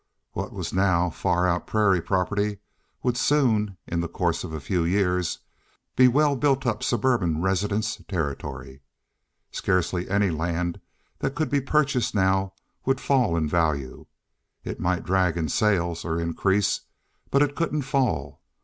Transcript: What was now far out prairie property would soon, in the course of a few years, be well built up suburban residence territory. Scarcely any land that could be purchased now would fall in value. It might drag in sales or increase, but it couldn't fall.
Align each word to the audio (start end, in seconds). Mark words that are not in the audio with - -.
What 0.31 0.51
was 0.51 0.73
now 0.73 1.11
far 1.11 1.47
out 1.47 1.67
prairie 1.67 2.01
property 2.01 2.57
would 3.03 3.15
soon, 3.17 3.77
in 3.85 3.99
the 3.99 4.07
course 4.07 4.43
of 4.43 4.51
a 4.51 4.59
few 4.59 4.83
years, 4.83 5.37
be 5.95 6.07
well 6.07 6.35
built 6.35 6.65
up 6.65 6.81
suburban 6.81 7.39
residence 7.43 7.97
territory. 8.07 8.81
Scarcely 9.51 10.09
any 10.09 10.31
land 10.31 10.81
that 11.19 11.35
could 11.35 11.51
be 11.51 11.61
purchased 11.61 12.15
now 12.15 12.53
would 12.83 12.99
fall 12.99 13.37
in 13.37 13.47
value. 13.47 14.07
It 14.63 14.79
might 14.79 15.03
drag 15.05 15.37
in 15.37 15.49
sales 15.49 16.03
or 16.03 16.19
increase, 16.19 16.81
but 17.29 17.43
it 17.43 17.55
couldn't 17.55 17.83
fall. 17.83 18.41